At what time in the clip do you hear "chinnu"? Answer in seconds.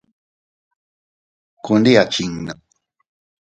2.13-2.53